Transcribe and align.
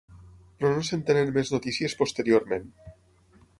Però 0.61 0.71
no 0.77 0.85
se'n 0.87 1.03
tenen 1.09 1.29
més 1.37 1.53
notícies 1.57 1.97
posteriorment. 2.01 2.67